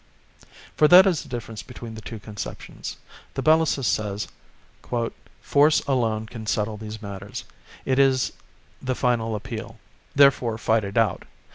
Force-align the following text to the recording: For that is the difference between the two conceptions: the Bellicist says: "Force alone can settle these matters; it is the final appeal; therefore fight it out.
For 0.75 0.87
that 0.87 1.05
is 1.05 1.21
the 1.21 1.29
difference 1.29 1.61
between 1.61 1.93
the 1.93 2.01
two 2.01 2.17
conceptions: 2.19 2.97
the 3.35 3.43
Bellicist 3.43 3.93
says: 3.93 4.27
"Force 5.43 5.81
alone 5.81 6.25
can 6.25 6.47
settle 6.47 6.75
these 6.75 7.03
matters; 7.03 7.43
it 7.85 7.99
is 7.99 8.33
the 8.81 8.95
final 8.95 9.35
appeal; 9.35 9.77
therefore 10.15 10.57
fight 10.57 10.83
it 10.83 10.97
out. 10.97 11.25